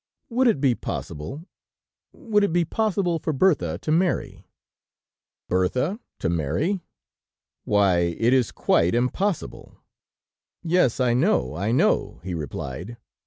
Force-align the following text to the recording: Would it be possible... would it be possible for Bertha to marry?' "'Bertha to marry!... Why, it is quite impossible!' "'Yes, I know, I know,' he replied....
Would 0.29 0.47
it 0.47 0.59
be 0.59 0.73
possible... 0.73 1.45
would 2.11 2.43
it 2.43 2.51
be 2.51 2.65
possible 2.65 3.19
for 3.19 3.31
Bertha 3.33 3.77
to 3.83 3.91
marry?' 3.91 4.47
"'Bertha 5.47 5.99
to 6.17 6.27
marry!... 6.27 6.81
Why, 7.65 8.15
it 8.17 8.33
is 8.33 8.51
quite 8.51 8.95
impossible!' 8.95 9.77
"'Yes, 10.63 10.99
I 10.99 11.13
know, 11.13 11.55
I 11.55 11.71
know,' 11.71 12.19
he 12.23 12.33
replied.... 12.33 12.97